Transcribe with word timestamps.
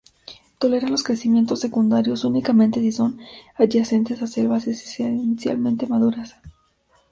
Tolera 0.57 0.87
los 0.89 1.03
crecimientos 1.03 1.59
secundarios 1.59 2.25
únicamente 2.25 2.79
si 2.79 2.91
son 2.91 3.19
adyacentes 3.55 4.19
a 4.23 4.25
selvas 4.25 4.65
esencialmente 4.65 5.85
maduras. 5.85 6.37